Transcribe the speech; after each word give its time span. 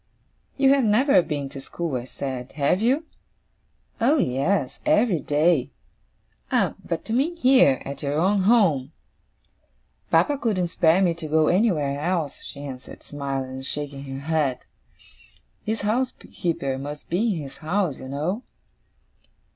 'You 0.57 0.71
have 0.73 0.83
never 0.83 1.21
been 1.21 1.47
to 1.49 1.61
school,' 1.61 1.95
I 1.95 2.05
said, 2.05 2.53
'have 2.53 2.81
you?' 2.81 3.05
'Oh 4.01 4.17
yes! 4.17 4.79
Every 4.83 5.19
day.' 5.19 5.69
'Ah, 6.51 6.73
but 6.83 7.07
you 7.07 7.13
mean 7.13 7.35
here, 7.35 7.83
at 7.85 8.01
your 8.01 8.15
own 8.17 8.39
home?' 8.39 8.93
'Papa 10.09 10.39
couldn't 10.39 10.69
spare 10.69 11.03
me 11.03 11.13
to 11.13 11.27
go 11.27 11.49
anywhere 11.49 11.99
else,' 11.99 12.41
she 12.41 12.61
answered, 12.63 13.03
smiling 13.03 13.51
and 13.51 13.65
shaking 13.67 14.05
her 14.05 14.21
head. 14.21 14.65
'His 15.61 15.81
housekeeper 15.81 16.79
must 16.79 17.07
be 17.07 17.35
in 17.35 17.41
his 17.43 17.57
house, 17.57 17.99
you 17.99 18.07
know. 18.07 18.41